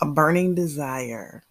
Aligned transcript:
A 0.00 0.06
burning 0.06 0.54
desire. 0.54 1.42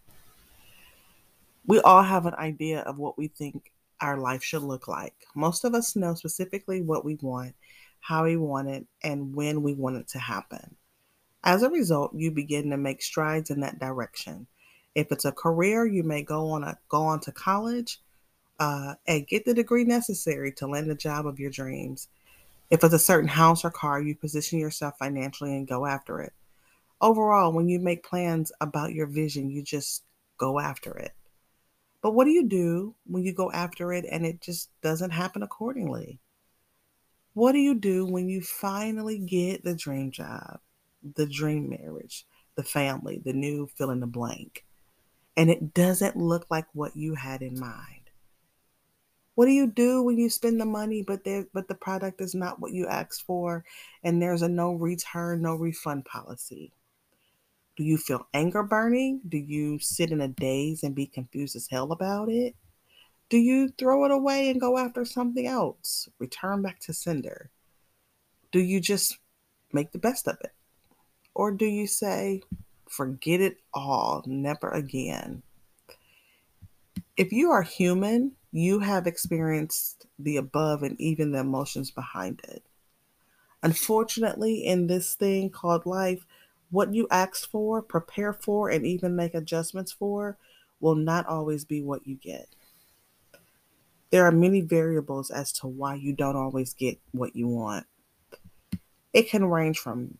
We 1.65 1.81
all 1.81 2.03
have 2.03 2.25
an 2.25 2.35
idea 2.35 2.79
of 2.81 2.97
what 2.97 3.17
we 3.17 3.27
think 3.27 3.71
our 3.99 4.17
life 4.17 4.43
should 4.43 4.63
look 4.63 4.87
like. 4.87 5.15
Most 5.35 5.65
of 5.65 5.73
us 5.73 5.95
know 5.95 6.13
specifically 6.13 6.81
what 6.81 7.03
we 7.03 7.15
want, 7.15 7.55
how 7.99 8.23
we 8.23 8.37
want 8.37 8.69
it, 8.69 8.85
and 9.03 9.35
when 9.35 9.63
we 9.63 9.73
want 9.73 9.97
it 9.97 10.07
to 10.09 10.19
happen. 10.19 10.75
As 11.43 11.63
a 11.63 11.69
result, 11.69 12.13
you 12.15 12.31
begin 12.31 12.69
to 12.69 12.77
make 12.77 13.01
strides 13.01 13.49
in 13.49 13.59
that 13.61 13.79
direction. 13.79 14.47
If 14.95 15.11
it's 15.11 15.25
a 15.25 15.31
career, 15.31 15.85
you 15.85 16.03
may 16.03 16.23
go 16.23 16.49
on 16.49 16.63
a 16.63 16.77
go 16.89 17.03
on 17.03 17.19
to 17.21 17.31
college 17.31 17.99
uh, 18.59 18.95
and 19.07 19.27
get 19.27 19.45
the 19.45 19.53
degree 19.53 19.83
necessary 19.83 20.51
to 20.53 20.67
land 20.67 20.89
the 20.89 20.95
job 20.95 21.27
of 21.27 21.39
your 21.39 21.51
dreams. 21.51 22.07
If 22.69 22.83
it's 22.83 22.93
a 22.93 22.99
certain 22.99 23.29
house 23.29 23.63
or 23.63 23.71
car, 23.71 24.01
you 24.01 24.15
position 24.15 24.59
yourself 24.59 24.97
financially 24.97 25.55
and 25.55 25.67
go 25.67 25.85
after 25.85 26.21
it. 26.21 26.33
Overall, 26.99 27.53
when 27.53 27.69
you 27.69 27.79
make 27.79 28.03
plans 28.03 28.51
about 28.59 28.93
your 28.93 29.05
vision, 29.05 29.51
you 29.51 29.61
just 29.61 30.03
go 30.37 30.59
after 30.59 30.97
it. 30.97 31.11
But 32.01 32.13
what 32.13 32.25
do 32.25 32.31
you 32.31 32.47
do 32.47 32.95
when 33.05 33.23
you 33.23 33.33
go 33.33 33.51
after 33.51 33.93
it 33.93 34.05
and 34.09 34.25
it 34.25 34.41
just 34.41 34.69
doesn't 34.81 35.11
happen 35.11 35.43
accordingly? 35.43 36.19
What 37.33 37.51
do 37.51 37.59
you 37.59 37.75
do 37.75 38.05
when 38.05 38.29
you 38.29 38.41
finally 38.41 39.19
get 39.19 39.63
the 39.63 39.75
dream 39.75 40.09
job, 40.09 40.59
the 41.15 41.27
dream 41.27 41.69
marriage, 41.69 42.25
the 42.55 42.63
family, 42.63 43.21
the 43.23 43.33
new 43.33 43.67
fill 43.67 43.91
in 43.91 43.99
the 43.99 44.07
blank, 44.07 44.65
and 45.35 45.51
it 45.51 45.73
doesn't 45.75 46.15
look 46.15 46.47
like 46.49 46.65
what 46.73 46.95
you 46.95 47.13
had 47.13 47.43
in 47.43 47.59
mind? 47.59 48.09
What 49.35 49.45
do 49.45 49.51
you 49.51 49.67
do 49.67 50.01
when 50.01 50.17
you 50.17 50.31
spend 50.31 50.59
the 50.59 50.65
money 50.65 51.03
but 51.03 51.23
there 51.23 51.45
but 51.53 51.67
the 51.67 51.75
product 51.75 52.21
is 52.21 52.33
not 52.33 52.59
what 52.59 52.71
you 52.71 52.87
asked 52.87 53.21
for 53.21 53.63
and 54.03 54.19
there's 54.19 54.41
a 54.41 54.49
no 54.49 54.73
return, 54.73 55.43
no 55.43 55.53
refund 55.53 56.05
policy? 56.05 56.73
Do 57.77 57.83
you 57.83 57.97
feel 57.97 58.27
anger 58.33 58.63
burning? 58.63 59.21
Do 59.29 59.37
you 59.37 59.77
sit 59.77 60.11
in 60.11 60.19
a 60.19 60.27
daze 60.27 60.81
and 60.81 60.95
be 60.95 61.05
confused 61.05 61.55
as 61.55 61.67
hell 61.67 61.91
about 61.91 62.27
it? 62.27 62.55
Do 63.29 63.37
you 63.37 63.69
throw 63.69 64.03
it 64.05 64.11
away 64.11 64.49
and 64.49 64.59
go 64.59 64.79
after 64.79 65.05
something 65.05 65.45
else? 65.45 66.09
Return 66.17 66.63
back 66.63 66.79
to 66.81 66.93
sender? 66.93 67.51
Do 68.51 68.59
you 68.59 68.79
just 68.79 69.19
make 69.71 69.91
the 69.91 69.99
best 69.99 70.27
of 70.27 70.37
it? 70.41 70.53
Or 71.35 71.51
do 71.51 71.65
you 71.65 71.85
say, 71.85 72.41
forget 72.89 73.41
it 73.41 73.57
all, 73.75 74.23
never 74.25 74.69
again? 74.69 75.43
If 77.15 77.31
you 77.31 77.51
are 77.51 77.61
human, 77.61 78.31
you 78.51 78.79
have 78.79 79.05
experienced 79.05 80.07
the 80.17 80.37
above 80.37 80.81
and 80.81 80.99
even 80.99 81.31
the 81.31 81.39
emotions 81.39 81.91
behind 81.91 82.41
it. 82.47 82.63
Unfortunately, 83.61 84.65
in 84.65 84.87
this 84.87 85.13
thing 85.13 85.51
called 85.51 85.85
life, 85.85 86.25
what 86.69 86.93
you 86.93 87.07
ask 87.09 87.49
for, 87.49 87.81
prepare 87.81 88.33
for, 88.33 88.69
and 88.69 88.85
even 88.85 89.15
make 89.15 89.33
adjustments 89.33 89.91
for 89.91 90.37
will 90.79 90.95
not 90.95 91.25
always 91.25 91.65
be 91.65 91.81
what 91.81 92.05
you 92.05 92.15
get. 92.15 92.47
There 94.09 94.25
are 94.25 94.31
many 94.31 94.61
variables 94.61 95.29
as 95.29 95.51
to 95.53 95.67
why 95.67 95.95
you 95.95 96.13
don't 96.13 96.35
always 96.35 96.73
get 96.73 96.99
what 97.11 97.35
you 97.35 97.47
want. 97.47 97.85
It 99.13 99.29
can 99.29 99.45
range 99.45 99.79
from 99.79 100.17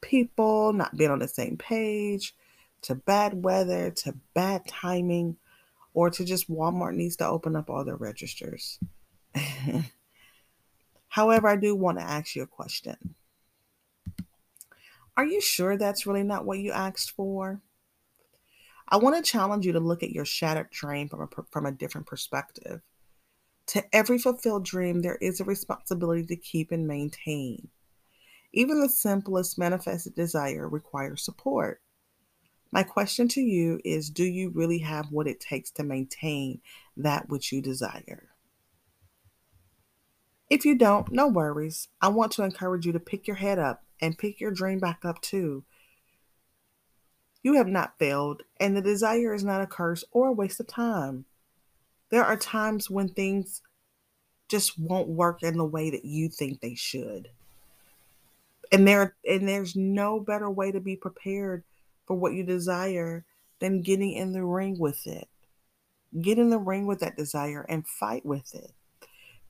people 0.00 0.72
not 0.72 0.96
being 0.96 1.10
on 1.10 1.18
the 1.18 1.28
same 1.28 1.56
page 1.56 2.34
to 2.82 2.94
bad 2.94 3.42
weather 3.44 3.90
to 3.90 4.14
bad 4.34 4.66
timing 4.66 5.36
or 5.92 6.10
to 6.10 6.24
just 6.24 6.50
Walmart 6.50 6.94
needs 6.94 7.16
to 7.16 7.26
open 7.26 7.56
up 7.56 7.68
all 7.68 7.84
their 7.84 7.96
registers. 7.96 8.78
However, 11.08 11.48
I 11.48 11.56
do 11.56 11.74
want 11.74 11.98
to 11.98 12.04
ask 12.04 12.36
you 12.36 12.42
a 12.42 12.46
question. 12.46 13.16
Are 15.16 15.24
you 15.24 15.40
sure 15.40 15.76
that's 15.76 16.06
really 16.06 16.22
not 16.22 16.44
what 16.44 16.58
you 16.58 16.72
asked 16.72 17.10
for? 17.10 17.60
I 18.88 18.96
want 18.96 19.16
to 19.16 19.30
challenge 19.30 19.66
you 19.66 19.72
to 19.72 19.80
look 19.80 20.02
at 20.02 20.10
your 20.10 20.24
shattered 20.24 20.70
dream 20.70 21.08
from 21.08 21.22
a, 21.22 21.28
from 21.50 21.66
a 21.66 21.72
different 21.72 22.06
perspective. 22.06 22.80
To 23.68 23.84
every 23.94 24.18
fulfilled 24.18 24.64
dream, 24.64 25.02
there 25.02 25.16
is 25.16 25.38
a 25.38 25.44
responsibility 25.44 26.24
to 26.26 26.36
keep 26.36 26.72
and 26.72 26.88
maintain. 26.88 27.68
Even 28.52 28.80
the 28.80 28.88
simplest 28.88 29.58
manifested 29.58 30.16
desire 30.16 30.68
requires 30.68 31.22
support. 31.22 31.80
My 32.72 32.82
question 32.82 33.28
to 33.28 33.40
you 33.40 33.80
is 33.84 34.10
Do 34.10 34.24
you 34.24 34.50
really 34.50 34.78
have 34.78 35.12
what 35.12 35.28
it 35.28 35.38
takes 35.38 35.70
to 35.72 35.84
maintain 35.84 36.60
that 36.96 37.28
which 37.28 37.52
you 37.52 37.62
desire? 37.62 38.29
If 40.50 40.64
you 40.64 40.74
don't, 40.74 41.12
no 41.12 41.28
worries. 41.28 41.86
I 42.02 42.08
want 42.08 42.32
to 42.32 42.42
encourage 42.42 42.84
you 42.84 42.92
to 42.92 43.00
pick 43.00 43.28
your 43.28 43.36
head 43.36 43.60
up 43.60 43.84
and 44.00 44.18
pick 44.18 44.40
your 44.40 44.50
dream 44.50 44.80
back 44.80 45.04
up 45.04 45.22
too. 45.22 45.62
You 47.42 47.54
have 47.54 47.68
not 47.68 47.98
failed, 47.98 48.42
and 48.58 48.76
the 48.76 48.82
desire 48.82 49.32
is 49.32 49.44
not 49.44 49.62
a 49.62 49.66
curse 49.66 50.04
or 50.10 50.28
a 50.28 50.32
waste 50.32 50.58
of 50.60 50.66
time. 50.66 51.24
There 52.10 52.24
are 52.24 52.36
times 52.36 52.90
when 52.90 53.08
things 53.08 53.62
just 54.48 54.78
won't 54.78 55.08
work 55.08 55.44
in 55.44 55.56
the 55.56 55.64
way 55.64 55.90
that 55.90 56.04
you 56.04 56.28
think 56.28 56.60
they 56.60 56.74
should. 56.74 57.28
And 58.72 58.86
there 58.86 59.14
and 59.26 59.48
there's 59.48 59.76
no 59.76 60.18
better 60.18 60.50
way 60.50 60.72
to 60.72 60.80
be 60.80 60.96
prepared 60.96 61.62
for 62.06 62.16
what 62.16 62.34
you 62.34 62.42
desire 62.42 63.24
than 63.60 63.82
getting 63.82 64.12
in 64.12 64.32
the 64.32 64.44
ring 64.44 64.78
with 64.78 65.06
it. 65.06 65.28
Get 66.20 66.38
in 66.38 66.50
the 66.50 66.58
ring 66.58 66.86
with 66.86 66.98
that 67.00 67.16
desire 67.16 67.64
and 67.68 67.86
fight 67.86 68.26
with 68.26 68.52
it. 68.54 68.72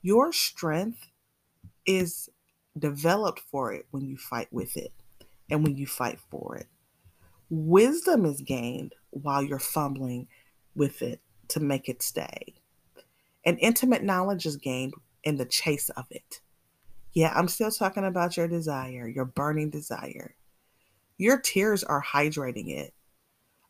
Your 0.01 0.31
strength 0.31 1.07
is 1.85 2.29
developed 2.77 3.41
for 3.51 3.73
it 3.73 3.85
when 3.91 4.05
you 4.05 4.17
fight 4.17 4.51
with 4.51 4.77
it 4.77 4.91
and 5.49 5.63
when 5.63 5.77
you 5.77 5.85
fight 5.85 6.19
for 6.29 6.55
it. 6.55 6.67
Wisdom 7.49 8.25
is 8.25 8.41
gained 8.41 8.95
while 9.09 9.43
you're 9.43 9.59
fumbling 9.59 10.27
with 10.75 11.01
it 11.01 11.19
to 11.49 11.59
make 11.59 11.89
it 11.89 12.01
stay. 12.01 12.55
And 13.45 13.59
intimate 13.59 14.03
knowledge 14.03 14.45
is 14.45 14.55
gained 14.55 14.93
in 15.23 15.37
the 15.37 15.45
chase 15.45 15.89
of 15.89 16.05
it. 16.09 16.41
Yeah, 17.13 17.33
I'm 17.35 17.49
still 17.49 17.71
talking 17.71 18.05
about 18.05 18.37
your 18.37 18.47
desire, 18.47 19.07
your 19.07 19.25
burning 19.25 19.69
desire. 19.69 20.35
Your 21.17 21.37
tears 21.37 21.83
are 21.83 22.03
hydrating 22.03 22.69
it. 22.69 22.93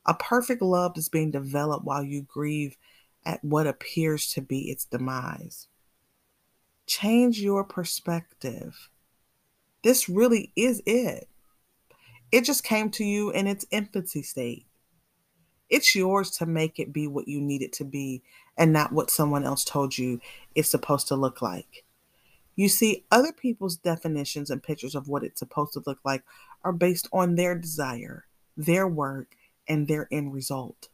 A 0.06 0.14
perfect 0.14 0.62
love 0.62 0.98
is 0.98 1.10
being 1.10 1.32
developed 1.32 1.86
while 1.86 2.04
you 2.04 2.22
grieve 2.22 2.78
at 3.26 3.44
what 3.44 3.68
appears 3.68 4.32
to 4.34 4.42
be 4.42 4.70
its 4.70 4.86
demise. 4.86 5.68
Change 6.88 7.40
your 7.40 7.64
perspective. 7.64 8.90
This 9.84 10.10
really 10.10 10.52
is 10.56 10.82
it. 10.86 11.28
It 12.32 12.46
just 12.46 12.64
came 12.64 12.90
to 12.92 13.04
you 13.04 13.32
in 13.32 13.48
its 13.48 13.66
infancy 13.72 14.22
state. 14.22 14.66
It's 15.70 15.96
yours 15.96 16.32
to 16.32 16.46
make 16.46 16.80
it 16.80 16.92
be 16.94 17.08
what 17.08 17.28
you 17.28 17.40
need 17.42 17.62
it 17.62 17.74
to 17.74 17.86
be 17.86 18.22
and 18.58 18.74
not 18.74 18.92
what 18.92 19.10
someone 19.10 19.46
else 19.46 19.64
told 19.64 19.98
you 19.98 20.20
it's 20.54 20.70
supposed 20.70 21.08
to 21.08 21.16
look 21.16 21.42
like. 21.42 21.86
You 22.56 22.68
see, 22.68 23.06
other 23.10 23.32
people's 23.32 23.78
definitions 23.78 24.50
and 24.50 24.62
pictures 24.62 24.96
of 24.96 25.08
what 25.08 25.24
it's 25.24 25.40
supposed 25.40 25.74
to 25.74 25.84
look 25.86 26.00
like 26.04 26.24
are 26.64 26.74
based 26.74 27.08
on 27.14 27.36
their 27.36 27.56
desire, 27.56 28.26
their 28.58 28.88
work, 28.88 29.36
and 29.68 29.88
their 29.88 30.08
end 30.12 30.34
result. 30.34 30.90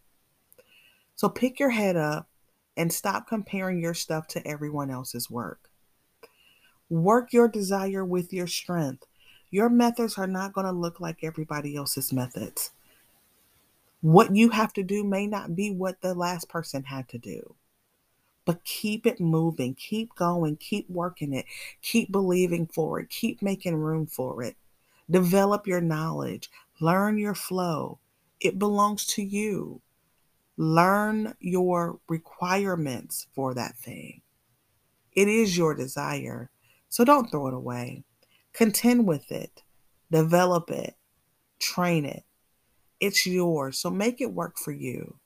So 1.16 1.28
pick 1.30 1.60
your 1.60 1.72
head 1.72 1.98
up 1.98 2.30
and 2.76 2.94
stop 2.94 3.28
comparing 3.28 3.82
your 3.82 3.96
stuff 3.96 4.28
to 4.28 4.48
everyone 4.48 4.92
else's 4.92 5.30
work. 5.30 5.70
Work 6.90 7.34
your 7.34 7.48
desire 7.48 8.06
with 8.06 8.32
your 8.32 8.48
strength. 8.48 9.06
Your 9.52 9.70
methods 9.70 10.18
are 10.18 10.28
not 10.28 10.54
going 10.54 10.66
to 10.66 10.72
look 10.72 11.00
like 11.00 11.24
everybody 11.24 11.76
else's 11.76 12.14
methods. 12.14 12.72
What 14.02 14.36
you 14.36 14.50
have 14.50 14.74
to 14.74 14.84
do 14.84 15.04
may 15.04 15.28
not 15.28 15.56
be 15.56 15.72
what 15.72 16.02
the 16.02 16.14
last 16.14 16.48
person 16.48 16.84
had 16.84 17.10
to 17.10 17.18
do. 17.18 17.56
But 18.46 18.64
keep 18.64 19.06
it 19.06 19.20
moving, 19.20 19.76
keep 19.76 20.16
going, 20.16 20.56
keep 20.56 20.90
working 20.90 21.34
it, 21.34 21.46
keep 21.82 22.12
believing 22.12 22.68
for 22.68 23.00
it, 23.00 23.10
keep 23.10 23.42
making 23.42 23.76
room 23.76 24.06
for 24.06 24.42
it. 24.42 24.56
Develop 25.10 25.68
your 25.68 25.82
knowledge, 25.82 26.50
learn 26.80 27.18
your 27.18 27.36
flow. 27.36 28.00
It 28.40 28.60
belongs 28.60 29.06
to 29.08 29.24
you. 29.24 29.82
Learn 30.56 31.36
your 31.40 32.00
requirements 32.08 33.28
for 33.34 33.54
that 33.54 33.76
thing. 33.78 34.22
It 35.14 35.28
is 35.28 35.58
your 35.58 35.76
desire. 35.76 36.50
So 36.90 37.04
don't 37.04 37.30
throw 37.30 37.48
it 37.48 37.54
away. 37.54 38.04
Contend 38.54 39.08
with 39.08 39.32
it, 39.32 39.64
develop 40.12 40.72
it, 40.72 40.96
train 41.60 42.06
it. 42.06 42.24
It's 43.00 43.26
yours. 43.26 43.80
So 43.80 43.90
make 43.90 44.22
it 44.22 44.34
work 44.34 44.58
for 44.58 44.72
you. 44.72 45.18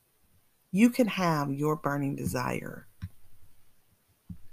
You 0.72 0.90
can 0.90 1.08
have 1.08 1.52
your 1.52 1.76
burning 1.76 2.16
desire. 2.16 2.88